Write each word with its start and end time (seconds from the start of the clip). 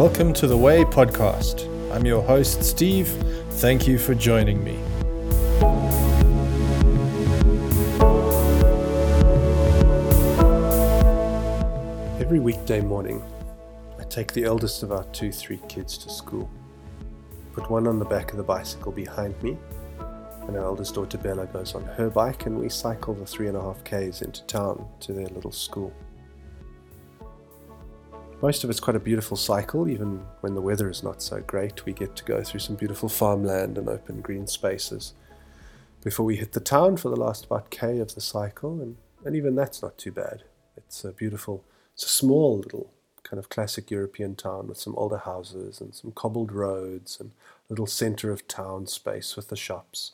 Welcome 0.00 0.32
to 0.32 0.46
the 0.46 0.56
Way 0.56 0.84
podcast. 0.84 1.68
I'm 1.92 2.06
your 2.06 2.22
host, 2.22 2.64
Steve. 2.64 3.06
Thank 3.60 3.86
you 3.86 3.98
for 3.98 4.14
joining 4.14 4.64
me. 4.64 4.76
Every 12.18 12.40
weekday 12.40 12.80
morning, 12.80 13.22
I 13.98 14.04
take 14.04 14.32
the 14.32 14.44
eldest 14.44 14.82
of 14.82 14.90
our 14.90 15.04
two, 15.12 15.30
three 15.30 15.60
kids 15.68 15.98
to 15.98 16.08
school. 16.08 16.48
Put 17.52 17.68
one 17.68 17.86
on 17.86 17.98
the 17.98 18.06
back 18.06 18.30
of 18.30 18.38
the 18.38 18.42
bicycle 18.42 18.92
behind 18.92 19.34
me, 19.42 19.58
and 20.48 20.56
our 20.56 20.64
eldest 20.64 20.94
daughter 20.94 21.18
Bella 21.18 21.44
goes 21.44 21.74
on 21.74 21.84
her 21.84 22.08
bike, 22.08 22.46
and 22.46 22.58
we 22.58 22.70
cycle 22.70 23.12
the 23.12 23.26
three 23.26 23.48
and 23.48 23.56
a 23.58 23.60
half 23.60 23.84
Ks 23.84 24.22
into 24.22 24.42
town 24.44 24.88
to 25.00 25.12
their 25.12 25.26
little 25.26 25.52
school. 25.52 25.92
Most 28.42 28.64
of 28.64 28.70
it's 28.70 28.80
quite 28.80 28.96
a 28.96 29.00
beautiful 29.00 29.36
cycle, 29.36 29.86
even 29.86 30.24
when 30.40 30.54
the 30.54 30.62
weather 30.62 30.88
is 30.88 31.02
not 31.02 31.20
so 31.20 31.42
great. 31.42 31.84
We 31.84 31.92
get 31.92 32.16
to 32.16 32.24
go 32.24 32.42
through 32.42 32.60
some 32.60 32.74
beautiful 32.74 33.10
farmland 33.10 33.76
and 33.76 33.86
open 33.86 34.22
green 34.22 34.46
spaces 34.46 35.12
before 36.02 36.24
we 36.24 36.36
hit 36.36 36.52
the 36.52 36.60
town 36.60 36.96
for 36.96 37.10
the 37.10 37.20
last 37.20 37.44
about 37.44 37.68
K 37.68 37.98
of 37.98 38.14
the 38.14 38.22
cycle, 38.22 38.80
and, 38.80 38.96
and 39.26 39.36
even 39.36 39.54
that's 39.54 39.82
not 39.82 39.98
too 39.98 40.10
bad. 40.10 40.44
It's 40.74 41.04
a 41.04 41.12
beautiful, 41.12 41.66
it's 41.92 42.06
a 42.06 42.08
small 42.08 42.56
little 42.56 42.90
kind 43.24 43.38
of 43.38 43.50
classic 43.50 43.90
European 43.90 44.36
town 44.36 44.68
with 44.68 44.78
some 44.78 44.94
older 44.96 45.18
houses 45.18 45.78
and 45.78 45.94
some 45.94 46.10
cobbled 46.10 46.50
roads 46.50 47.20
and 47.20 47.32
a 47.68 47.72
little 47.74 47.86
centre 47.86 48.32
of 48.32 48.48
town 48.48 48.86
space 48.86 49.36
with 49.36 49.48
the 49.48 49.56
shops. 49.56 50.12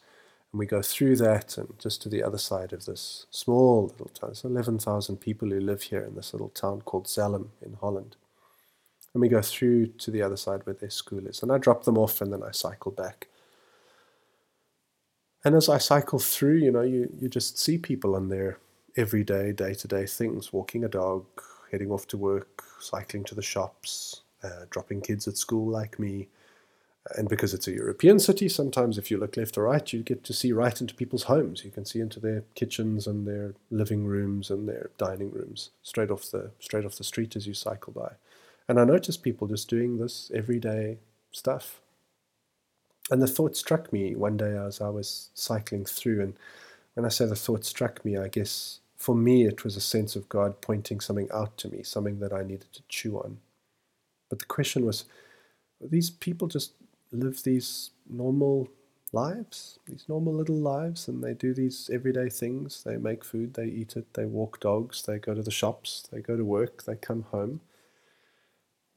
And 0.56 0.60
we 0.60 0.64
go 0.64 0.80
through 0.80 1.16
that 1.16 1.58
and 1.58 1.78
just 1.78 2.00
to 2.00 2.08
the 2.08 2.22
other 2.22 2.38
side 2.38 2.72
of 2.72 2.86
this 2.86 3.26
small 3.30 3.88
little 3.88 4.08
town. 4.08 4.30
There's 4.30 4.42
11,000 4.42 5.18
people 5.18 5.50
who 5.50 5.60
live 5.60 5.82
here 5.82 6.00
in 6.00 6.14
this 6.14 6.32
little 6.32 6.48
town 6.48 6.80
called 6.80 7.08
Zalem 7.08 7.48
in 7.60 7.74
Holland. 7.74 8.16
And 9.12 9.20
we 9.20 9.28
go 9.28 9.42
through 9.42 9.88
to 9.88 10.10
the 10.10 10.22
other 10.22 10.38
side 10.38 10.64
where 10.64 10.72
their 10.72 10.88
school 10.88 11.26
is. 11.26 11.42
And 11.42 11.52
I 11.52 11.58
drop 11.58 11.84
them 11.84 11.98
off 11.98 12.22
and 12.22 12.32
then 12.32 12.42
I 12.42 12.52
cycle 12.52 12.90
back. 12.90 13.26
And 15.44 15.54
as 15.54 15.68
I 15.68 15.76
cycle 15.76 16.18
through, 16.18 16.56
you 16.56 16.72
know, 16.72 16.80
you, 16.80 17.14
you 17.20 17.28
just 17.28 17.58
see 17.58 17.76
people 17.76 18.16
on 18.16 18.30
their 18.30 18.56
everyday, 18.96 19.52
day 19.52 19.74
to 19.74 19.86
day 19.86 20.06
things 20.06 20.54
walking 20.54 20.84
a 20.84 20.88
dog, 20.88 21.26
heading 21.70 21.90
off 21.90 22.06
to 22.06 22.16
work, 22.16 22.62
cycling 22.80 23.24
to 23.24 23.34
the 23.34 23.42
shops, 23.42 24.22
uh, 24.42 24.64
dropping 24.70 25.02
kids 25.02 25.28
at 25.28 25.36
school 25.36 25.70
like 25.70 25.98
me. 25.98 26.28
And 27.14 27.28
because 27.28 27.54
it's 27.54 27.68
a 27.68 27.72
European 27.72 28.18
city, 28.18 28.48
sometimes 28.48 28.98
if 28.98 29.10
you 29.10 29.18
look 29.18 29.36
left 29.36 29.56
or 29.56 29.64
right, 29.64 29.92
you 29.92 30.02
get 30.02 30.24
to 30.24 30.32
see 30.32 30.52
right 30.52 30.80
into 30.80 30.94
people's 30.94 31.24
homes. 31.24 31.64
You 31.64 31.70
can 31.70 31.84
see 31.84 32.00
into 32.00 32.18
their 32.18 32.42
kitchens 32.54 33.06
and 33.06 33.26
their 33.26 33.54
living 33.70 34.06
rooms 34.06 34.50
and 34.50 34.68
their 34.68 34.90
dining 34.98 35.30
rooms 35.30 35.70
straight 35.82 36.10
off 36.10 36.30
the 36.30 36.50
straight 36.58 36.84
off 36.84 36.96
the 36.96 37.04
street 37.04 37.36
as 37.36 37.46
you 37.46 37.54
cycle 37.54 37.92
by. 37.92 38.12
And 38.68 38.80
I 38.80 38.84
noticed 38.84 39.22
people 39.22 39.46
just 39.46 39.68
doing 39.68 39.98
this 39.98 40.32
everyday 40.34 40.98
stuff. 41.30 41.80
And 43.10 43.22
the 43.22 43.28
thought 43.28 43.56
struck 43.56 43.92
me 43.92 44.16
one 44.16 44.36
day 44.36 44.56
as 44.56 44.80
I 44.80 44.88
was 44.88 45.30
cycling 45.34 45.84
through. 45.84 46.20
And 46.22 46.34
when 46.94 47.06
I 47.06 47.10
say 47.10 47.26
the 47.26 47.36
thought 47.36 47.64
struck 47.64 48.04
me, 48.04 48.16
I 48.16 48.26
guess 48.26 48.80
for 48.96 49.14
me 49.14 49.46
it 49.46 49.62
was 49.62 49.76
a 49.76 49.80
sense 49.80 50.16
of 50.16 50.28
God 50.28 50.60
pointing 50.60 50.98
something 50.98 51.28
out 51.32 51.56
to 51.58 51.68
me, 51.68 51.84
something 51.84 52.18
that 52.18 52.32
I 52.32 52.42
needed 52.42 52.72
to 52.72 52.82
chew 52.88 53.18
on. 53.18 53.38
But 54.28 54.40
the 54.40 54.46
question 54.46 54.84
was 54.84 55.04
these 55.80 56.10
people 56.10 56.48
just 56.48 56.72
live 57.12 57.42
these 57.42 57.90
normal 58.08 58.68
lives, 59.12 59.78
these 59.86 60.04
normal 60.08 60.34
little 60.34 60.56
lives, 60.56 61.08
and 61.08 61.22
they 61.22 61.34
do 61.34 61.54
these 61.54 61.90
everyday 61.92 62.28
things. 62.28 62.82
They 62.84 62.96
make 62.96 63.24
food, 63.24 63.54
they 63.54 63.66
eat 63.66 63.96
it, 63.96 64.14
they 64.14 64.24
walk 64.24 64.60
dogs, 64.60 65.02
they 65.02 65.18
go 65.18 65.34
to 65.34 65.42
the 65.42 65.50
shops, 65.50 66.08
they 66.10 66.20
go 66.20 66.36
to 66.36 66.44
work, 66.44 66.84
they 66.84 66.96
come 66.96 67.22
home. 67.30 67.60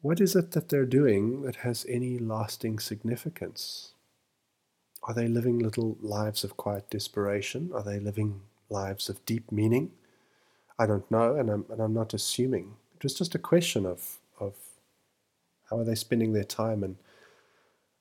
What 0.01 0.21
is 0.21 0.35
it 0.35 0.51
that 0.51 0.69
they're 0.69 0.85
doing 0.85 1.41
that 1.43 1.57
has 1.57 1.85
any 1.89 2.17
lasting 2.17 2.79
significance? 2.79 3.93
Are 5.03 5.13
they 5.13 5.27
living 5.27 5.59
little 5.59 5.97
lives 6.01 6.43
of 6.43 6.57
quiet 6.57 6.89
desperation? 6.89 7.71
Are 7.73 7.83
they 7.83 7.99
living 7.99 8.41
lives 8.69 9.09
of 9.09 9.25
deep 9.25 9.51
meaning? 9.51 9.91
I 10.77 10.85
don't 10.85 11.09
know, 11.11 11.35
and 11.35 11.49
I'm, 11.49 11.65
and 11.69 11.81
I'm 11.81 11.93
not 11.93 12.13
assuming. 12.13 12.75
It 12.95 13.03
was 13.03 13.13
just 13.13 13.35
a 13.35 13.39
question 13.39 13.85
of, 13.85 14.19
of 14.39 14.55
how 15.69 15.79
are 15.79 15.83
they 15.83 15.95
spending 15.95 16.33
their 16.33 16.43
time 16.43 16.83
and 16.83 16.95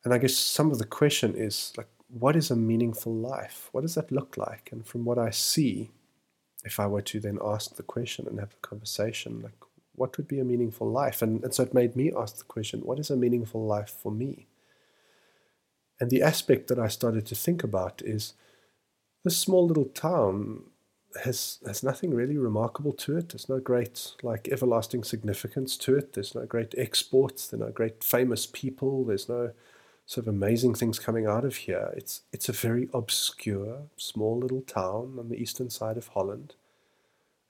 and 0.09 0.15
I 0.15 0.19
guess 0.19 0.35
some 0.35 0.71
of 0.71 0.79
the 0.79 0.87
question 0.87 1.35
is 1.35 1.75
like, 1.77 1.91
what 2.09 2.35
is 2.35 2.51
a 2.51 2.57
meaningful 2.57 3.15
life? 3.15 3.69
What 3.73 3.83
does 3.83 3.95
that 3.97 4.11
look 4.11 4.39
like? 4.39 4.71
And 4.73 4.87
from 4.87 5.05
what 5.05 5.19
I 5.19 5.29
see, 5.29 5.91
if 6.65 6.81
I 6.81 6.87
were 6.87 7.03
to 7.03 7.21
then 7.21 7.39
ask 7.45 7.77
the 7.77 7.83
question 7.83 8.27
and 8.27 8.41
have 8.41 8.55
a 8.55 8.67
conversation, 8.67 9.43
like, 9.43 9.53
what 9.95 10.17
would 10.17 10.27
be 10.27 10.41
a 10.41 10.45
meaningful 10.45 10.91
life? 10.91 11.21
And, 11.21 11.45
and 11.45 11.53
so 11.53 11.63
it 11.63 11.75
made 11.75 11.95
me 11.95 12.11
ask 12.11 12.39
the 12.39 12.45
question, 12.45 12.81
what 12.81 12.99
is 12.99 13.11
a 13.11 13.17
meaningful 13.17 13.67
life 13.67 13.91
for 13.91 14.11
me? 14.11 14.47
And 16.01 16.09
the 16.09 16.23
aspect 16.23 16.69
that 16.69 16.79
I 16.79 16.89
started 16.89 17.27
to 17.27 17.35
think 17.35 17.63
about 17.63 18.01
is 18.01 18.33
this 19.25 19.37
small 19.37 19.67
little 19.67 19.91
town 19.91 20.63
has 21.23 21.59
has 21.67 21.83
nothing 21.83 22.15
really 22.15 22.39
remarkable 22.39 22.95
to 22.95 23.19
it. 23.19 23.29
There's 23.29 23.51
no 23.51 23.61
great 23.61 24.13
like 24.23 24.49
everlasting 24.49 25.05
significance 25.05 25.77
to 25.79 25.99
it. 25.99 26.15
There's 26.15 26.35
no 26.35 26.47
great 26.47 26.75
exports. 26.79 27.49
There's 27.49 27.61
no 27.61 27.71
great 27.71 28.03
famous 28.03 28.47
people. 28.47 29.05
There's 29.05 29.29
no 29.29 29.53
sort 30.09 30.27
of 30.27 30.35
amazing 30.35 30.75
things 30.75 30.99
coming 30.99 31.27
out 31.27 31.45
of 31.45 31.55
here. 31.57 31.93
It's 31.95 32.23
it's 32.33 32.49
a 32.49 32.53
very 32.53 32.89
obscure, 32.95 33.83
small 33.97 34.39
little 34.39 34.63
town 34.63 35.17
on 35.19 35.29
the 35.29 35.37
eastern 35.37 35.69
side 35.69 35.99
of 35.99 36.09
Holland, 36.09 36.55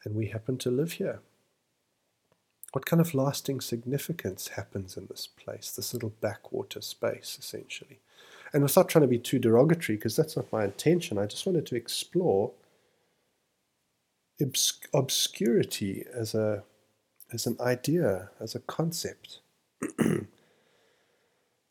and 0.04 0.16
we 0.16 0.26
happen 0.26 0.58
to 0.58 0.70
live 0.70 0.92
here. 0.94 1.20
What 2.72 2.84
kind 2.84 3.00
of 3.00 3.14
lasting 3.14 3.60
significance 3.60 4.48
happens 4.48 4.96
in 4.96 5.06
this 5.06 5.26
place, 5.26 5.70
this 5.70 5.94
little 5.94 6.12
backwater 6.20 6.82
space, 6.82 7.38
essentially? 7.40 8.00
And 8.52 8.62
without 8.62 8.88
trying 8.88 9.02
to 9.02 9.08
be 9.08 9.18
too 9.18 9.38
derogatory, 9.38 9.96
because 9.96 10.16
that's 10.16 10.36
not 10.36 10.52
my 10.52 10.64
intention, 10.64 11.16
I 11.16 11.26
just 11.26 11.46
wanted 11.46 11.64
to 11.66 11.76
explore 11.76 12.52
obs- 14.42 14.80
obscurity 14.92 16.04
as 16.12 16.34
a 16.34 16.64
as 17.32 17.46
an 17.46 17.56
idea, 17.60 18.30
as 18.40 18.56
a 18.56 18.60
concept. 18.60 19.38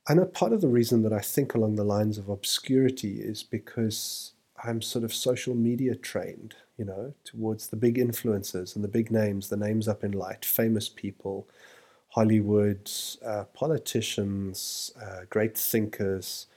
I 0.10 0.14
know 0.14 0.26
part 0.26 0.54
of 0.54 0.62
the 0.62 0.70
reason 0.70 1.04
that 1.04 1.12
I 1.12 1.20
think 1.20 1.54
along 1.54 1.76
the 1.76 1.84
lines 1.84 2.18
of 2.18 2.30
obscurity 2.30 3.20
is 3.20 3.44
because 3.44 4.32
I'm 4.64 4.82
sort 4.82 5.04
of 5.04 5.14
social 5.14 5.54
media 5.54 5.96
trained, 5.96 6.56
you 6.78 6.86
know, 6.86 7.14
towards 7.26 7.68
the 7.68 7.76
big 7.76 7.98
influencers 7.98 8.74
and 8.76 8.84
the 8.86 8.90
big 8.90 9.12
names, 9.12 9.50
the 9.50 9.58
names 9.58 9.86
up 9.86 10.06
in 10.06 10.14
light, 10.14 10.46
famous 10.46 10.88
people, 10.88 11.50
Hollywood, 12.10 12.90
uh, 13.26 13.44
politicians, 13.54 14.92
uh, 15.02 15.26
great 15.30 15.58
thinkers, 15.58 16.48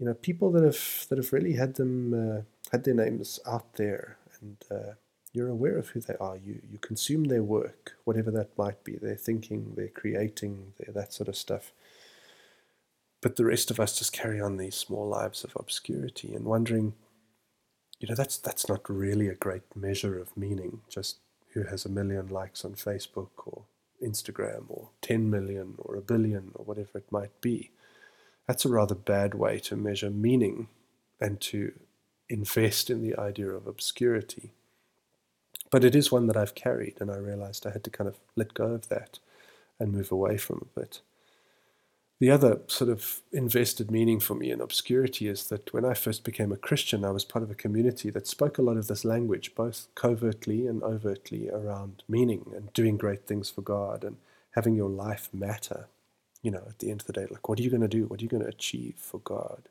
you 0.00 0.06
know, 0.06 0.14
people 0.14 0.50
that 0.50 0.64
have 0.64 1.06
that 1.10 1.18
have 1.18 1.32
really 1.32 1.52
had 1.52 1.74
them 1.74 2.12
uh, 2.12 2.42
had 2.72 2.84
their 2.84 2.94
names 2.94 3.38
out 3.46 3.74
there, 3.74 4.16
and 4.40 4.56
uh, 4.70 4.94
you're 5.32 5.48
aware 5.48 5.78
of 5.78 5.90
who 5.90 6.00
they 6.00 6.16
are. 6.18 6.36
You 6.36 6.60
you 6.68 6.78
consume 6.78 7.24
their 7.24 7.42
work, 7.44 7.92
whatever 8.04 8.30
that 8.32 8.56
might 8.58 8.82
be, 8.82 8.96
their 8.96 9.16
thinking, 9.16 9.74
their 9.76 9.88
creating, 9.88 10.72
their 10.78 10.92
that 10.92 11.12
sort 11.12 11.28
of 11.28 11.36
stuff 11.36 11.72
but 13.20 13.36
the 13.36 13.44
rest 13.44 13.70
of 13.70 13.78
us 13.78 13.98
just 13.98 14.12
carry 14.12 14.40
on 14.40 14.56
these 14.56 14.74
small 14.74 15.06
lives 15.08 15.44
of 15.44 15.52
obscurity 15.56 16.34
and 16.34 16.44
wondering, 16.44 16.94
you 17.98 18.08
know, 18.08 18.14
that's 18.14 18.38
that's 18.38 18.68
not 18.68 18.88
really 18.88 19.28
a 19.28 19.34
great 19.34 19.62
measure 19.76 20.18
of 20.18 20.36
meaning. 20.36 20.80
Just 20.88 21.18
who 21.52 21.64
has 21.64 21.84
a 21.84 21.90
million 21.90 22.28
likes 22.28 22.64
on 22.64 22.74
Facebook 22.74 23.30
or 23.44 23.64
Instagram 24.02 24.64
or 24.68 24.90
10 25.02 25.28
million 25.28 25.74
or 25.78 25.96
a 25.96 26.02
billion 26.02 26.52
or 26.54 26.64
whatever 26.64 26.98
it 26.98 27.10
might 27.12 27.40
be. 27.40 27.70
That's 28.46 28.64
a 28.64 28.70
rather 28.70 28.94
bad 28.94 29.34
way 29.34 29.58
to 29.60 29.76
measure 29.76 30.10
meaning 30.10 30.68
and 31.20 31.40
to 31.42 31.72
invest 32.28 32.88
in 32.88 33.02
the 33.02 33.16
idea 33.16 33.48
of 33.48 33.66
obscurity. 33.66 34.52
But 35.70 35.84
it 35.84 35.94
is 35.94 36.10
one 36.10 36.26
that 36.26 36.36
I've 36.36 36.54
carried, 36.54 36.96
and 37.00 37.10
I 37.10 37.16
realized 37.16 37.66
I 37.66 37.70
had 37.70 37.84
to 37.84 37.90
kind 37.90 38.08
of 38.08 38.18
let 38.34 38.54
go 38.54 38.66
of 38.72 38.88
that 38.88 39.18
and 39.78 39.92
move 39.92 40.10
away 40.10 40.36
from 40.36 40.68
it. 40.76 41.00
The 42.20 42.30
other 42.30 42.60
sort 42.66 42.90
of 42.90 43.22
invested 43.32 43.90
meaning 43.90 44.20
for 44.20 44.34
me 44.34 44.50
in 44.50 44.60
obscurity 44.60 45.26
is 45.26 45.46
that 45.46 45.72
when 45.72 45.86
I 45.86 45.94
first 45.94 46.22
became 46.22 46.52
a 46.52 46.56
Christian, 46.56 47.02
I 47.02 47.12
was 47.12 47.24
part 47.24 47.42
of 47.42 47.50
a 47.50 47.54
community 47.54 48.10
that 48.10 48.26
spoke 48.26 48.58
a 48.58 48.62
lot 48.62 48.76
of 48.76 48.88
this 48.88 49.06
language, 49.06 49.54
both 49.54 49.88
covertly 49.94 50.66
and 50.66 50.82
overtly, 50.82 51.48
around 51.48 52.02
meaning 52.06 52.52
and 52.54 52.70
doing 52.74 52.98
great 52.98 53.26
things 53.26 53.48
for 53.48 53.62
God 53.62 54.04
and 54.04 54.18
having 54.50 54.74
your 54.74 54.90
life 54.90 55.30
matter. 55.32 55.88
You 56.42 56.50
know, 56.50 56.64
at 56.68 56.80
the 56.80 56.90
end 56.90 57.00
of 57.00 57.06
the 57.06 57.14
day, 57.14 57.26
like, 57.30 57.48
what 57.48 57.58
are 57.58 57.62
you 57.62 57.70
going 57.70 57.80
to 57.80 57.88
do? 57.88 58.04
What 58.04 58.20
are 58.20 58.22
you 58.22 58.28
going 58.28 58.42
to 58.42 58.48
achieve 58.48 58.96
for 58.98 59.20
God? 59.20 59.70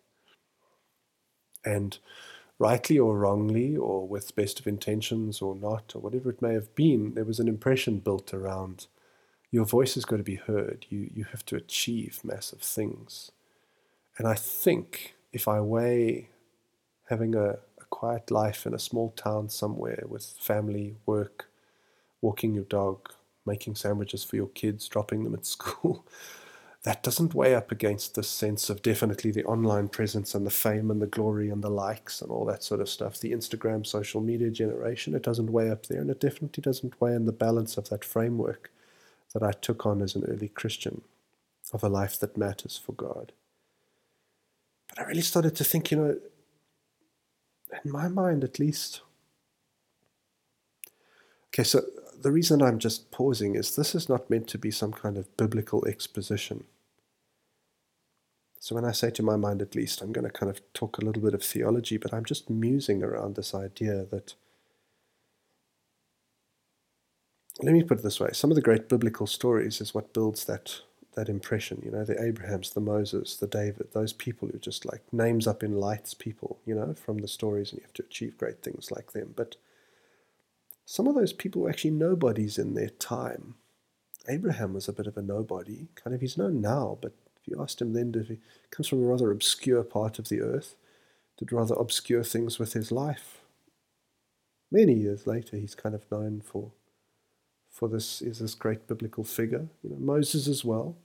And 1.64 2.00
rightly 2.58 2.98
or 2.98 3.16
wrongly, 3.16 3.78
or 3.78 4.08
with 4.08 4.36
best 4.36 4.60
of 4.60 4.66
intentions 4.66 5.40
or 5.40 5.54
not, 5.54 5.94
or 5.94 6.02
whatever 6.02 6.32
it 6.32 6.42
may 6.42 6.54
have 6.54 6.74
been, 6.74 7.14
there 7.14 7.26
was 7.26 7.40
an 7.40 7.48
impression 7.48 8.00
built 8.00 8.34
around 8.34 8.88
your 9.52 9.66
voice 9.66 9.96
has 9.96 10.06
got 10.06 10.18
to 10.18 10.24
be 10.24 10.36
heard. 10.36 10.86
You, 10.90 11.10
you 11.14 11.24
have 11.26 11.46
to 11.48 11.56
achieve 11.56 12.22
massive 12.24 12.62
things. 12.62 13.32
And 14.18 14.28
I 14.28 14.36
think 14.36 15.16
if 15.34 15.48
I 15.48 15.60
weigh 15.62 16.30
having 17.10 17.36
a, 17.36 17.50
a 17.50 17.86
quiet 17.90 18.30
life 18.30 18.66
in 18.66 18.74
a 18.74 18.80
small 18.80 19.12
town 19.12 19.50
somewhere 19.50 20.04
with 20.08 20.36
family, 20.40 20.98
work, 21.06 21.50
walking 22.22 22.54
your 22.54 22.66
dog, 22.66 23.10
making 23.46 23.76
sandwiches 23.76 24.24
for 24.24 24.36
your 24.36 24.50
kids, 24.50 24.88
dropping 24.88 25.24
them 25.24 25.34
at 25.34 25.46
school, 25.46 26.06
that 26.84 27.02
doesn't 27.02 27.34
weigh 27.34 27.56
up 27.56 27.72
against 27.72 28.16
the 28.16 28.24
sense 28.24 28.70
of 28.70 28.82
definitely 28.82 29.32
the 29.32 29.44
online 29.46 29.90
presence 29.90 30.36
and 30.36 30.46
the 30.46 30.52
fame 30.52 30.92
and 30.92 31.02
the 31.02 31.08
glory 31.08 31.50
and 31.50 31.64
the 31.64 31.70
likes 31.70 32.22
and 32.22 32.32
all 32.32 32.46
that 32.46 32.64
sort 32.64 32.80
of 32.80 32.88
stuff. 32.88 33.20
The 33.20 33.32
Instagram 33.32 33.86
social 33.86 34.22
media 34.22 34.50
generation, 34.52 35.16
it 35.16 35.24
doesn't 35.24 35.52
weigh 35.52 35.72
up 35.72 35.88
there, 35.88 36.02
and 36.02 36.10
it 36.10 36.22
definitely 36.22 36.62
doesn't 36.62 37.02
weigh 37.02 37.16
in 37.16 37.26
the 37.26 37.32
balance 37.32 37.78
of 37.78 37.90
that 37.90 38.06
framework 38.06 38.72
that 39.34 39.44
I 39.44 39.52
took 39.52 39.86
on 39.86 40.02
as 40.02 40.16
an 40.16 40.26
early 40.26 40.50
Christian 40.50 41.02
of 41.72 41.84
a 41.84 41.90
life 41.90 42.20
that 42.20 42.38
matters 42.38 42.78
for 42.84 42.94
God. 42.94 43.32
But 44.88 45.00
I 45.00 45.04
really 45.04 45.22
started 45.22 45.56
to 45.58 45.64
think, 45.64 45.92
you 45.92 45.98
know, 45.98 46.18
in 47.84 47.92
my 47.92 48.08
mind 48.08 48.44
at 48.44 48.60
least. 48.60 49.02
Okay, 51.50 51.64
so 51.64 51.82
the 52.20 52.32
reason 52.32 52.62
I'm 52.62 52.80
just 52.80 53.12
pausing 53.12 53.56
is 53.56 53.76
this 53.76 53.94
is 53.94 54.10
not 54.10 54.30
meant 54.30 54.48
to 54.50 54.58
be 54.58 54.72
some 54.72 54.92
kind 54.92 55.18
of 55.18 55.36
biblical 55.38 55.86
exposition. 55.88 56.64
So 58.60 58.76
when 58.76 58.86
I 58.86 58.92
say 58.92 59.10
to 59.12 59.24
my 59.24 59.38
mind 59.38 59.62
at 59.62 59.76
least, 59.76 60.02
I'm 60.02 60.12
going 60.12 60.26
to 60.26 60.32
kind 60.32 60.50
of 60.50 60.62
talk 60.74 60.98
a 60.98 61.06
little 61.06 61.22
bit 61.22 61.34
of 61.34 61.44
theology, 61.44 61.98
but 61.98 62.14
I'm 62.14 62.26
just 62.26 62.50
musing 62.50 63.04
around 63.04 63.36
this 63.36 63.54
idea 63.54 64.06
that. 64.12 64.34
Let 67.62 67.74
me 67.74 67.84
put 67.84 68.00
it 68.00 68.04
this 68.04 68.20
way 68.20 68.30
some 68.32 68.52
of 68.52 68.56
the 68.56 68.62
great 68.62 68.88
biblical 68.88 69.28
stories 69.28 69.82
is 69.82 69.94
what 69.94 70.14
builds 70.14 70.46
that 70.46 70.82
that 71.16 71.28
impression. 71.30 71.82
You 71.84 71.92
know, 71.92 72.06
the 72.06 72.22
Abrahams, 72.22 72.70
the 72.70 72.80
Moses, 72.80 73.36
the 73.36 73.48
David, 73.48 73.90
those 73.94 74.14
people 74.14 74.48
who 74.48 74.58
just 74.60 74.86
like 74.86 75.02
names 75.12 75.48
up 75.48 75.64
in 75.64 75.80
lights 75.80 76.14
people, 76.14 76.60
you 76.66 76.74
know, 76.74 76.94
from 76.94 77.18
the 77.18 77.28
stories, 77.28 77.72
and 77.72 77.80
you 77.80 77.84
have 77.86 77.94
to 77.94 78.04
achieve 78.04 78.38
great 78.38 78.62
things 78.64 78.92
like 78.92 79.12
them. 79.12 79.34
But 79.36 79.58
some 80.86 81.08
of 81.08 81.16
those 81.16 81.34
people 81.34 81.62
were 81.62 81.70
actually 81.70 81.92
nobodies 81.92 82.58
in 82.58 82.74
their 82.76 82.90
time. 82.90 83.56
Abraham 84.30 84.74
was 84.74 84.88
a 84.88 84.94
bit 84.94 85.08
of 85.08 85.18
a 85.18 85.22
nobody, 85.22 85.88
kind 85.96 86.14
of 86.14 86.22
he's 86.22 86.38
known 86.38 86.62
now, 86.62 86.98
but 87.02 87.14
if 87.36 87.48
you 87.48 87.62
asked 87.62 87.82
him 87.82 87.94
then, 87.94 88.14
if 88.16 88.28
he 88.28 88.40
comes 88.70 88.88
from 88.88 89.04
a 89.04 89.08
rather 89.08 89.32
obscure 89.32 89.84
part 89.84 90.20
of 90.20 90.30
the 90.30 90.42
earth, 90.42 90.76
did 91.38 91.52
rather 91.52 91.76
obscure 91.76 92.24
things 92.24 92.60
with 92.60 92.74
his 92.74 92.92
life. 92.92 93.42
Many 94.72 94.94
years 94.94 95.26
later, 95.26 95.58
he's 95.58 95.74
kind 95.76 95.96
of 95.96 96.10
known 96.12 96.42
for 96.42 96.72
for 97.70 97.88
this 97.88 98.22
is 98.22 98.40
this 98.40 98.56
great 98.56 98.88
biblical 98.88 99.24
figure. 99.24 99.68
You 99.84 99.92
know, 99.92 99.98
Moses 100.00 100.48
as 100.48 100.66
well 100.66 100.96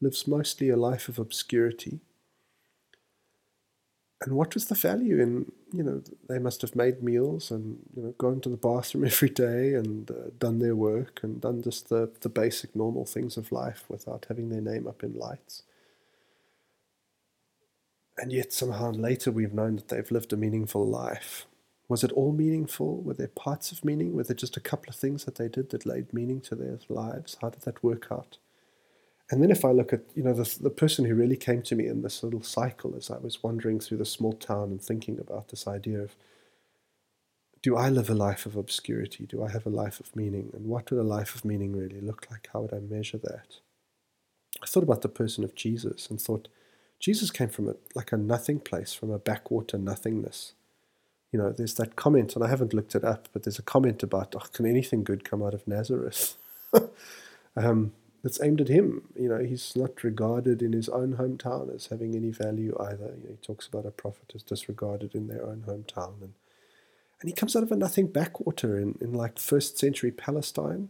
lives 0.00 0.26
mostly 0.26 0.68
a 0.68 0.76
life 0.76 1.08
of 1.08 1.18
obscurity. 1.18 2.00
And 4.22 4.36
what 4.36 4.54
was 4.54 4.66
the 4.66 4.74
value 4.74 5.20
in 5.20 5.52
you 5.72 5.82
know 5.82 6.02
they 6.28 6.38
must 6.38 6.62
have 6.62 6.76
made 6.76 7.02
meals 7.02 7.50
and 7.50 7.78
you 7.94 8.02
know 8.02 8.14
gone 8.16 8.40
to 8.42 8.48
the 8.48 8.56
bathroom 8.56 9.04
every 9.12 9.28
day 9.28 9.74
and 9.74 10.10
uh, 10.10 10.30
done 10.38 10.60
their 10.60 10.76
work 10.76 11.20
and 11.22 11.40
done 11.40 11.62
just 11.62 11.88
the, 11.88 12.10
the 12.20 12.28
basic 12.28 12.74
normal 12.76 13.04
things 13.04 13.36
of 13.36 13.52
life 13.52 13.84
without 13.88 14.26
having 14.28 14.48
their 14.48 14.60
name 14.60 14.86
up 14.86 15.02
in 15.02 15.14
lights. 15.14 15.62
And 18.16 18.32
yet 18.32 18.52
somehow 18.52 18.92
later 18.92 19.32
we've 19.32 19.52
known 19.52 19.76
that 19.76 19.88
they've 19.88 20.10
lived 20.10 20.32
a 20.32 20.36
meaningful 20.36 20.86
life 20.86 21.46
was 21.88 22.02
it 22.02 22.12
all 22.12 22.32
meaningful 22.32 23.02
were 23.02 23.14
there 23.14 23.28
parts 23.28 23.72
of 23.72 23.84
meaning 23.84 24.14
were 24.14 24.24
there 24.24 24.36
just 24.36 24.56
a 24.56 24.60
couple 24.60 24.88
of 24.88 24.96
things 24.96 25.24
that 25.24 25.36
they 25.36 25.48
did 25.48 25.70
that 25.70 25.86
laid 25.86 26.12
meaning 26.12 26.40
to 26.40 26.54
their 26.54 26.78
lives 26.88 27.36
how 27.40 27.50
did 27.50 27.62
that 27.62 27.82
work 27.82 28.06
out 28.10 28.38
and 29.30 29.42
then 29.42 29.50
if 29.50 29.64
I 29.64 29.70
look 29.70 29.92
at, 29.92 30.02
you 30.14 30.22
know, 30.22 30.34
the, 30.34 30.58
the 30.60 30.70
person 30.70 31.04
who 31.06 31.14
really 31.14 31.36
came 31.36 31.62
to 31.62 31.74
me 31.74 31.86
in 31.86 32.02
this 32.02 32.22
little 32.22 32.42
cycle 32.42 32.94
as 32.96 33.10
I 33.10 33.16
was 33.18 33.42
wandering 33.42 33.80
through 33.80 33.98
the 33.98 34.04
small 34.04 34.34
town 34.34 34.64
and 34.64 34.82
thinking 34.82 35.18
about 35.18 35.48
this 35.48 35.66
idea 35.66 36.00
of, 36.00 36.14
do 37.62 37.76
I 37.76 37.88
live 37.88 38.10
a 38.10 38.14
life 38.14 38.44
of 38.44 38.56
obscurity? 38.56 39.24
Do 39.24 39.42
I 39.42 39.50
have 39.50 39.64
a 39.64 39.70
life 39.70 39.98
of 39.98 40.14
meaning? 40.14 40.50
And 40.52 40.66
what 40.66 40.90
would 40.90 41.00
a 41.00 41.02
life 41.02 41.34
of 41.34 41.46
meaning 41.46 41.74
really 41.74 42.02
look 42.02 42.26
like? 42.30 42.48
How 42.52 42.60
would 42.60 42.74
I 42.74 42.80
measure 42.80 43.16
that? 43.18 43.60
I 44.62 44.66
thought 44.66 44.82
about 44.82 45.00
the 45.00 45.08
person 45.08 45.42
of 45.42 45.54
Jesus 45.54 46.10
and 46.10 46.20
thought, 46.20 46.48
Jesus 47.00 47.30
came 47.30 47.48
from 47.48 47.68
a, 47.70 47.74
like 47.94 48.12
a 48.12 48.18
nothing 48.18 48.60
place, 48.60 48.92
from 48.92 49.10
a 49.10 49.18
backwater 49.18 49.78
nothingness. 49.78 50.52
You 51.34 51.40
know, 51.40 51.50
there's 51.50 51.74
that 51.74 51.96
comment, 51.96 52.36
and 52.36 52.44
I 52.44 52.48
haven't 52.48 52.72
looked 52.72 52.94
it 52.94 53.02
up, 53.02 53.28
but 53.32 53.42
there's 53.42 53.58
a 53.58 53.62
comment 53.62 54.04
about, 54.04 54.36
oh, 54.36 54.46
can 54.52 54.66
anything 54.66 55.02
good 55.02 55.28
come 55.28 55.42
out 55.42 55.52
of 55.52 55.66
Nazareth? 55.66 56.36
um, 57.56 57.92
that's 58.22 58.40
aimed 58.40 58.60
at 58.60 58.68
him. 58.68 59.08
You 59.18 59.30
know, 59.30 59.38
he's 59.40 59.74
not 59.74 60.04
regarded 60.04 60.62
in 60.62 60.72
his 60.72 60.88
own 60.88 61.16
hometown 61.16 61.74
as 61.74 61.88
having 61.88 62.14
any 62.14 62.30
value 62.30 62.76
either. 62.78 63.16
You 63.20 63.24
know, 63.24 63.30
he 63.30 63.44
talks 63.44 63.66
about 63.66 63.84
a 63.84 63.90
prophet 63.90 64.30
as 64.32 64.44
disregarded 64.44 65.16
in 65.16 65.26
their 65.26 65.44
own 65.44 65.64
hometown, 65.66 66.22
and 66.22 66.34
and 67.20 67.28
he 67.28 67.32
comes 67.32 67.56
out 67.56 67.64
of 67.64 67.72
a 67.72 67.76
nothing 67.76 68.06
backwater 68.06 68.78
in, 68.78 68.96
in 69.00 69.12
like 69.12 69.40
first 69.40 69.76
century 69.76 70.12
Palestine 70.12 70.88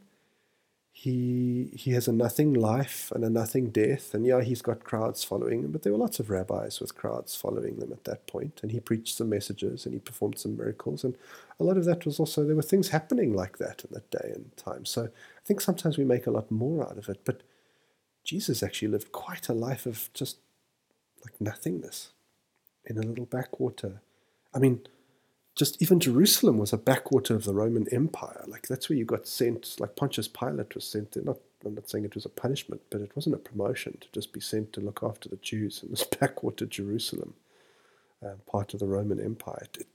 he 0.96 1.70
he 1.74 1.90
has 1.90 2.06
a 2.06 2.12
nothing 2.12 2.54
life 2.54 3.10
and 3.12 3.24
a 3.24 3.28
nothing 3.28 3.70
death. 3.70 4.14
And 4.14 4.24
yeah 4.24 4.42
he's 4.42 4.62
got 4.62 4.84
crowds 4.84 5.24
following 5.24 5.64
him 5.64 5.72
but 5.72 5.82
there 5.82 5.92
were 5.92 5.98
lots 5.98 6.20
of 6.20 6.30
rabbis 6.30 6.78
with 6.78 6.94
crowds 6.94 7.34
following 7.34 7.80
them 7.80 7.90
at 7.90 8.04
that 8.04 8.28
point. 8.28 8.60
And 8.62 8.70
he 8.70 8.78
preached 8.78 9.16
some 9.16 9.28
messages 9.28 9.84
and 9.84 9.92
he 9.92 9.98
performed 9.98 10.38
some 10.38 10.56
miracles. 10.56 11.02
And 11.02 11.16
a 11.58 11.64
lot 11.64 11.76
of 11.76 11.84
that 11.86 12.06
was 12.06 12.20
also 12.20 12.44
there 12.44 12.54
were 12.54 12.62
things 12.62 12.90
happening 12.90 13.34
like 13.34 13.58
that 13.58 13.84
in 13.84 13.90
that 13.92 14.08
day 14.12 14.30
and 14.32 14.56
time. 14.56 14.84
So 14.84 15.06
i 15.06 15.44
think 15.44 15.60
sometimes 15.60 15.98
we 15.98 16.04
make 16.04 16.28
a 16.28 16.30
lot 16.30 16.48
more 16.48 16.84
out 16.88 16.96
of 16.96 17.08
it. 17.08 17.22
But 17.24 17.42
jesus 18.22 18.62
actually 18.62 18.88
lived 18.88 19.10
quite 19.10 19.48
a 19.48 19.52
life 19.52 19.86
of 19.86 20.08
just 20.14 20.36
like 21.24 21.40
nothingness 21.40 22.12
in 22.84 22.98
a 22.98 23.02
little 23.02 23.26
backwater. 23.26 24.00
I 24.54 24.60
mean 24.60 24.86
just 25.54 25.80
even 25.80 26.00
Jerusalem 26.00 26.58
was 26.58 26.72
a 26.72 26.78
backwater 26.78 27.34
of 27.34 27.44
the 27.44 27.54
Roman 27.54 27.86
Empire. 27.92 28.44
Like 28.46 28.66
that's 28.66 28.88
where 28.88 28.98
you 28.98 29.04
got 29.04 29.26
sent. 29.26 29.76
Like 29.78 29.96
Pontius 29.96 30.28
Pilate 30.28 30.74
was 30.74 30.84
sent 30.84 31.12
there. 31.12 31.22
Not, 31.22 31.38
I'm 31.64 31.74
not 31.74 31.88
saying 31.88 32.04
it 32.04 32.14
was 32.14 32.24
a 32.24 32.30
punishment, 32.30 32.82
but 32.90 33.00
it 33.00 33.14
wasn't 33.14 33.36
a 33.36 33.38
promotion 33.38 33.98
to 34.00 34.08
just 34.12 34.32
be 34.32 34.40
sent 34.40 34.72
to 34.72 34.80
look 34.80 35.00
after 35.02 35.28
the 35.28 35.36
Jews 35.36 35.82
in 35.82 35.90
this 35.90 36.04
backwater 36.20 36.66
Jerusalem, 36.66 37.34
uh, 38.24 38.34
part 38.50 38.74
of 38.74 38.80
the 38.80 38.86
Roman 38.86 39.20
Empire. 39.20 39.66
It, 39.78 39.86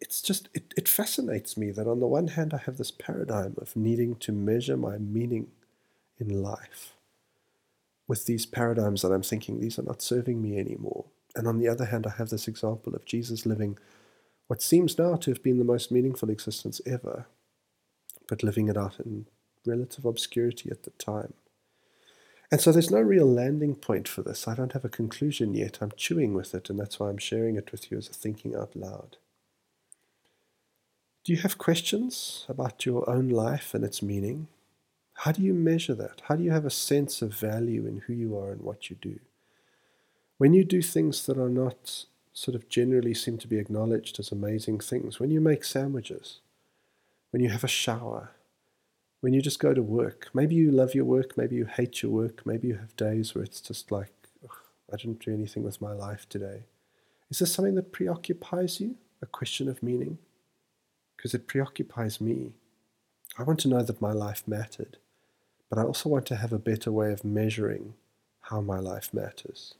it's 0.00 0.20
just 0.20 0.48
it, 0.54 0.74
it 0.76 0.88
fascinates 0.88 1.56
me 1.56 1.70
that 1.70 1.86
on 1.86 2.00
the 2.00 2.06
one 2.06 2.28
hand 2.28 2.52
I 2.52 2.58
have 2.58 2.76
this 2.76 2.90
paradigm 2.90 3.54
of 3.58 3.76
needing 3.76 4.16
to 4.16 4.32
measure 4.32 4.76
my 4.76 4.98
meaning 4.98 5.48
in 6.18 6.42
life 6.42 6.94
with 8.08 8.26
these 8.26 8.44
paradigms 8.46 9.02
that 9.02 9.12
I'm 9.12 9.22
thinking 9.22 9.58
these 9.58 9.78
are 9.78 9.84
not 9.84 10.02
serving 10.02 10.42
me 10.42 10.58
anymore. 10.58 11.06
And 11.34 11.48
on 11.48 11.58
the 11.58 11.68
other 11.68 11.86
hand, 11.86 12.06
I 12.06 12.10
have 12.10 12.28
this 12.28 12.46
example 12.46 12.94
of 12.94 13.06
Jesus 13.06 13.46
living 13.46 13.78
what 14.46 14.62
seems 14.62 14.98
now 14.98 15.16
to 15.16 15.30
have 15.30 15.42
been 15.42 15.58
the 15.58 15.64
most 15.64 15.90
meaningful 15.90 16.30
existence 16.30 16.80
ever, 16.84 17.26
but 18.28 18.42
living 18.42 18.68
it 18.68 18.76
out 18.76 19.00
in 19.00 19.26
relative 19.64 20.04
obscurity 20.04 20.70
at 20.70 20.82
the 20.82 20.90
time. 20.90 21.34
And 22.50 22.60
so 22.60 22.70
there's 22.70 22.90
no 22.90 23.00
real 23.00 23.26
landing 23.26 23.74
point 23.74 24.06
for 24.06 24.22
this. 24.22 24.46
I 24.46 24.54
don't 24.54 24.72
have 24.72 24.84
a 24.84 24.90
conclusion 24.90 25.54
yet. 25.54 25.78
I'm 25.80 25.92
chewing 25.96 26.34
with 26.34 26.54
it, 26.54 26.68
and 26.68 26.78
that's 26.78 27.00
why 27.00 27.08
I'm 27.08 27.18
sharing 27.18 27.56
it 27.56 27.72
with 27.72 27.90
you 27.90 27.96
as 27.96 28.08
a 28.08 28.12
thinking 28.12 28.54
out 28.54 28.76
loud. 28.76 29.16
Do 31.24 31.32
you 31.32 31.38
have 31.38 31.56
questions 31.56 32.44
about 32.48 32.84
your 32.84 33.08
own 33.08 33.28
life 33.28 33.72
and 33.72 33.84
its 33.84 34.02
meaning? 34.02 34.48
How 35.14 35.32
do 35.32 35.40
you 35.40 35.54
measure 35.54 35.94
that? 35.94 36.20
How 36.26 36.36
do 36.36 36.42
you 36.42 36.50
have 36.50 36.66
a 36.66 36.70
sense 36.70 37.22
of 37.22 37.32
value 37.32 37.86
in 37.86 38.02
who 38.06 38.12
you 38.12 38.36
are 38.36 38.50
and 38.50 38.60
what 38.60 38.90
you 38.90 38.96
do? 39.00 39.20
When 40.36 40.52
you 40.52 40.64
do 40.64 40.82
things 40.82 41.24
that 41.26 41.38
are 41.38 41.48
not 41.48 42.06
sort 42.32 42.54
of 42.54 42.68
generally 42.68 43.14
seem 43.14 43.38
to 43.38 43.48
be 43.48 43.58
acknowledged 43.58 44.18
as 44.18 44.32
amazing 44.32 44.80
things. 44.80 45.20
When 45.20 45.30
you 45.30 45.40
make 45.40 45.64
sandwiches, 45.64 46.40
when 47.30 47.42
you 47.42 47.50
have 47.50 47.64
a 47.64 47.68
shower, 47.68 48.30
when 49.22 49.32
you 49.32 49.40
just 49.40 49.60
go 49.60 49.72
to 49.72 49.82
work. 49.82 50.28
Maybe 50.34 50.56
you 50.56 50.72
love 50.72 50.94
your 50.94 51.04
work, 51.04 51.36
maybe 51.38 51.54
you 51.54 51.64
hate 51.64 52.02
your 52.02 52.10
work, 52.10 52.44
maybe 52.44 52.68
you 52.68 52.74
have 52.74 52.96
days 52.96 53.34
where 53.34 53.44
it's 53.44 53.60
just 53.60 53.92
like, 53.92 54.12
I 54.92 54.96
didn't 54.96 55.24
do 55.24 55.32
anything 55.32 55.62
with 55.62 55.80
my 55.80 55.92
life 55.92 56.28
today. 56.28 56.64
Is 57.30 57.38
this 57.38 57.54
something 57.54 57.76
that 57.76 57.92
preoccupies 57.92 58.80
you? 58.80 58.96
A 59.22 59.26
question 59.26 59.68
of 59.68 59.82
meaning? 59.82 60.18
Because 61.16 61.34
it 61.34 61.46
preoccupies 61.46 62.20
me. 62.20 62.52
I 63.38 63.44
want 63.44 63.60
to 63.60 63.68
know 63.68 63.82
that 63.82 64.02
my 64.02 64.12
life 64.12 64.42
mattered, 64.46 64.98
but 65.70 65.78
I 65.78 65.84
also 65.84 66.08
want 66.08 66.26
to 66.26 66.36
have 66.36 66.52
a 66.52 66.58
better 66.58 66.90
way 66.90 67.12
of 67.12 67.24
measuring 67.24 67.94
how 68.40 68.60
my 68.60 68.80
life 68.80 69.14
matters. 69.14 69.74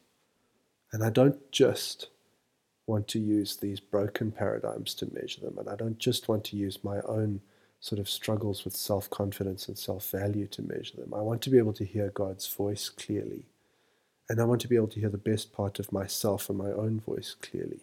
And 0.92 1.02
I 1.02 1.10
don't 1.10 1.50
just 1.50 2.06
want 2.92 3.08
to 3.08 3.18
use 3.18 3.56
these 3.56 3.80
broken 3.80 4.30
paradigms 4.30 4.92
to 4.92 5.12
measure 5.14 5.40
them. 5.40 5.56
And 5.56 5.66
I 5.66 5.76
don't 5.76 5.98
just 5.98 6.28
want 6.28 6.44
to 6.44 6.56
use 6.56 6.84
my 6.84 7.00
own 7.00 7.40
sort 7.80 7.98
of 7.98 8.08
struggles 8.08 8.64
with 8.64 8.76
self 8.76 9.08
confidence 9.08 9.66
and 9.66 9.78
self 9.78 10.10
value 10.10 10.46
to 10.48 10.62
measure 10.62 10.98
them. 10.98 11.14
I 11.14 11.22
want 11.22 11.40
to 11.42 11.50
be 11.50 11.56
able 11.56 11.72
to 11.72 11.86
hear 11.86 12.10
God's 12.10 12.46
voice 12.46 12.90
clearly. 12.90 13.46
And 14.28 14.40
I 14.40 14.44
want 14.44 14.60
to 14.60 14.68
be 14.68 14.76
able 14.76 14.88
to 14.88 15.00
hear 15.00 15.08
the 15.08 15.30
best 15.32 15.52
part 15.52 15.78
of 15.78 15.90
myself 15.90 16.50
and 16.50 16.58
my 16.58 16.70
own 16.70 17.00
voice 17.00 17.34
clearly. 17.40 17.80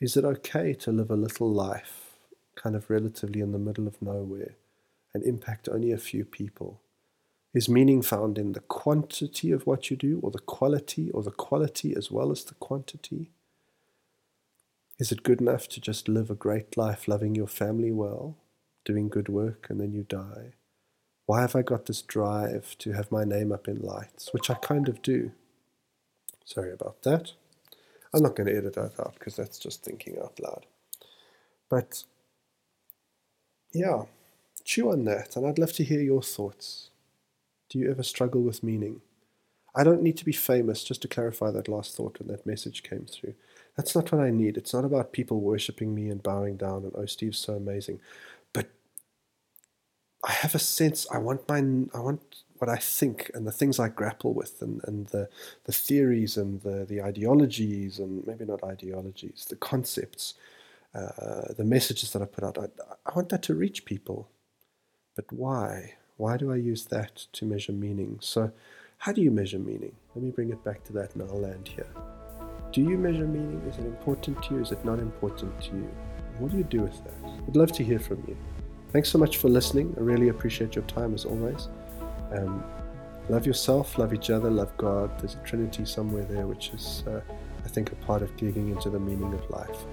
Is 0.00 0.16
it 0.16 0.24
okay 0.24 0.72
to 0.74 0.90
live 0.90 1.10
a 1.10 1.16
little 1.16 1.50
life, 1.50 2.18
kind 2.56 2.74
of 2.74 2.88
relatively 2.88 3.40
in 3.40 3.52
the 3.52 3.58
middle 3.58 3.86
of 3.86 4.00
nowhere, 4.00 4.54
and 5.12 5.22
impact 5.22 5.68
only 5.68 5.92
a 5.92 5.98
few 5.98 6.24
people? 6.24 6.80
Is 7.52 7.68
meaning 7.68 8.02
found 8.02 8.38
in 8.38 8.52
the 8.52 8.60
quantity 8.60 9.52
of 9.52 9.66
what 9.66 9.90
you 9.90 9.96
do, 9.96 10.18
or 10.22 10.30
the 10.30 10.38
quality, 10.38 11.10
or 11.10 11.22
the 11.22 11.30
quality 11.30 11.94
as 11.94 12.10
well 12.10 12.30
as 12.30 12.44
the 12.44 12.54
quantity? 12.54 13.30
Is 14.98 15.12
it 15.12 15.22
good 15.22 15.40
enough 15.40 15.68
to 15.68 15.80
just 15.80 16.08
live 16.08 16.28
a 16.28 16.34
great 16.34 16.76
life, 16.76 17.06
loving 17.06 17.36
your 17.36 17.46
family 17.46 17.92
well, 17.92 18.36
doing 18.84 19.08
good 19.08 19.28
work, 19.28 19.66
and 19.70 19.80
then 19.80 19.92
you 19.92 20.02
die? 20.02 20.54
Why 21.26 21.42
have 21.42 21.54
I 21.54 21.62
got 21.62 21.86
this 21.86 22.02
drive 22.02 22.76
to 22.78 22.92
have 22.92 23.12
my 23.12 23.22
name 23.22 23.52
up 23.52 23.68
in 23.68 23.80
lights, 23.80 24.32
which 24.32 24.50
I 24.50 24.54
kind 24.54 24.88
of 24.88 25.00
do? 25.02 25.30
Sorry 26.44 26.72
about 26.72 27.02
that. 27.02 27.32
I'm 28.12 28.22
not 28.22 28.34
going 28.34 28.48
to 28.48 28.56
edit 28.56 28.74
that 28.74 28.98
out 28.98 29.14
because 29.18 29.36
that's 29.36 29.58
just 29.58 29.84
thinking 29.84 30.18
out 30.18 30.40
loud. 30.40 30.66
But 31.68 32.02
yeah, 33.72 34.04
chew 34.64 34.90
on 34.90 35.04
that, 35.04 35.36
and 35.36 35.46
I'd 35.46 35.58
love 35.58 35.74
to 35.74 35.84
hear 35.84 36.00
your 36.00 36.22
thoughts. 36.22 36.90
Do 37.68 37.78
you 37.78 37.90
ever 37.90 38.02
struggle 38.02 38.42
with 38.42 38.64
meaning? 38.64 39.02
I 39.76 39.84
don't 39.84 40.02
need 40.02 40.16
to 40.16 40.24
be 40.24 40.32
famous, 40.32 40.82
just 40.82 41.02
to 41.02 41.08
clarify 41.08 41.50
that 41.52 41.68
last 41.68 41.94
thought 41.94 42.18
when 42.18 42.28
that 42.28 42.46
message 42.46 42.82
came 42.82 43.04
through. 43.04 43.34
That's 43.78 43.94
not 43.94 44.10
what 44.10 44.20
I 44.20 44.30
need. 44.30 44.56
It's 44.56 44.74
not 44.74 44.84
about 44.84 45.12
people 45.12 45.40
worshipping 45.40 45.94
me 45.94 46.08
and 46.08 46.20
bowing 46.20 46.56
down 46.56 46.82
and, 46.82 46.92
oh, 46.96 47.06
Steve's 47.06 47.38
so 47.38 47.54
amazing. 47.54 48.00
But 48.52 48.70
I 50.24 50.32
have 50.32 50.56
a 50.56 50.58
sense, 50.58 51.06
I 51.12 51.18
want 51.18 51.48
my, 51.48 51.58
I 51.94 52.00
want 52.00 52.42
what 52.58 52.68
I 52.68 52.74
think 52.78 53.30
and 53.34 53.46
the 53.46 53.52
things 53.52 53.78
I 53.78 53.88
grapple 53.88 54.34
with 54.34 54.60
and, 54.62 54.80
and 54.82 55.06
the, 55.06 55.28
the 55.62 55.72
theories 55.72 56.36
and 56.36 56.60
the, 56.62 56.86
the 56.86 57.00
ideologies 57.00 58.00
and 58.00 58.26
maybe 58.26 58.44
not 58.44 58.64
ideologies, 58.64 59.46
the 59.48 59.54
concepts, 59.54 60.34
uh, 60.92 61.52
the 61.56 61.64
messages 61.64 62.10
that 62.10 62.20
I 62.20 62.24
put 62.24 62.42
out. 62.42 62.58
I, 62.58 62.66
I 63.06 63.14
want 63.14 63.28
that 63.28 63.44
to 63.44 63.54
reach 63.54 63.84
people. 63.84 64.28
But 65.14 65.30
why? 65.30 65.94
Why 66.16 66.36
do 66.36 66.52
I 66.52 66.56
use 66.56 66.86
that 66.86 67.14
to 67.34 67.44
measure 67.44 67.70
meaning? 67.70 68.18
So, 68.20 68.50
how 69.02 69.12
do 69.12 69.20
you 69.20 69.30
measure 69.30 69.60
meaning? 69.60 69.94
Let 70.16 70.24
me 70.24 70.32
bring 70.32 70.50
it 70.50 70.64
back 70.64 70.82
to 70.86 70.92
that 70.94 71.14
and 71.14 71.22
I'll 71.22 71.38
land 71.38 71.68
here. 71.68 72.17
Do 72.78 72.84
you 72.84 72.96
measure 72.96 73.26
meaning? 73.26 73.60
Is 73.68 73.76
it 73.76 73.86
important 73.86 74.40
to 74.44 74.54
you? 74.54 74.60
Is 74.60 74.70
it 74.70 74.84
not 74.84 75.00
important 75.00 75.60
to 75.62 75.70
you? 75.70 75.90
What 76.38 76.52
do 76.52 76.58
you 76.58 76.62
do 76.62 76.82
with 76.82 77.02
that? 77.02 77.14
I'd 77.48 77.56
love 77.56 77.72
to 77.72 77.82
hear 77.82 77.98
from 77.98 78.22
you. 78.28 78.36
Thanks 78.92 79.08
so 79.08 79.18
much 79.18 79.38
for 79.38 79.48
listening. 79.48 79.92
I 79.96 80.00
really 80.00 80.28
appreciate 80.28 80.76
your 80.76 80.84
time 80.84 81.12
as 81.12 81.24
always. 81.24 81.66
Um, 82.30 82.62
love 83.28 83.46
yourself, 83.46 83.98
love 83.98 84.14
each 84.14 84.30
other, 84.30 84.48
love 84.48 84.70
God. 84.76 85.18
There's 85.18 85.34
a 85.34 85.38
Trinity 85.38 85.86
somewhere 85.86 86.24
there, 86.24 86.46
which 86.46 86.70
is, 86.70 87.02
uh, 87.08 87.20
I 87.64 87.68
think, 87.68 87.90
a 87.90 87.96
part 87.96 88.22
of 88.22 88.36
digging 88.36 88.68
into 88.68 88.90
the 88.90 89.00
meaning 89.00 89.34
of 89.34 89.50
life. 89.50 89.84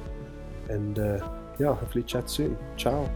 And 0.70 1.00
uh, 1.00 1.28
yeah, 1.58 1.74
hopefully, 1.74 2.04
chat 2.04 2.30
soon. 2.30 2.56
Ciao. 2.78 3.10